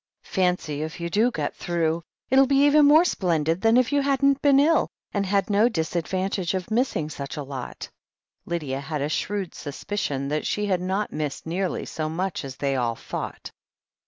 Fancy, 0.25 0.81
if 0.81 0.99
you 0.99 1.11
do 1.11 1.29
get 1.29 1.55
through! 1.55 2.01
It'll 2.31 2.47
be 2.47 2.65
even 2.65 2.87
more 2.87 3.05
splendid 3.05 3.61
than 3.61 3.77
if 3.77 3.91
you 3.91 4.01
hadn't 4.01 4.41
been 4.41 4.59
ill, 4.59 4.89
and 5.13 5.27
had 5.27 5.47
no 5.47 5.69
disadvantage 5.69 6.55
of 6.55 6.71
missing 6.71 7.07
such 7.07 7.37
a 7.37 7.43
lot." 7.43 7.87
Lydia 8.47 8.79
had 8.79 9.03
a 9.03 9.09
shrewd 9.09 9.53
suspicion 9.53 10.29
that 10.29 10.47
she 10.47 10.65
l^d 10.65 10.79
not 10.79 11.13
missed 11.13 11.45
nearly 11.45 11.85
so 11.85 12.09
much 12.09 12.43
as 12.43 12.55
they 12.55 12.75
all 12.75 12.95
thought. 12.95 13.51